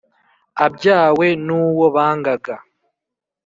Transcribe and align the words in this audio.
abyawe 0.65 1.27
n`uwo 1.45 1.85
bangaga 1.95 2.55